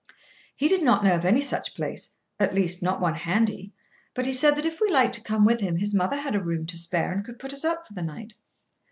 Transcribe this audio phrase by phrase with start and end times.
[0.55, 3.71] He did not know of any such place—at least, not one handy;
[4.15, 6.41] but he said that, if we liked to come with him, his mother had a
[6.43, 8.33] room to spare, and could put us up for the night.